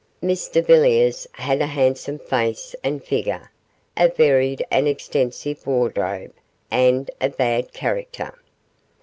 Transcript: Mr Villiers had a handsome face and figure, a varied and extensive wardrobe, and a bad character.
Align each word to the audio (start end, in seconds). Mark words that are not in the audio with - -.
Mr 0.23 0.65
Villiers 0.65 1.27
had 1.33 1.61
a 1.61 1.67
handsome 1.67 2.17
face 2.17 2.75
and 2.83 3.03
figure, 3.03 3.51
a 3.95 4.07
varied 4.07 4.65
and 4.71 4.87
extensive 4.87 5.67
wardrobe, 5.67 6.33
and 6.71 7.11
a 7.21 7.29
bad 7.29 7.71
character. 7.71 8.33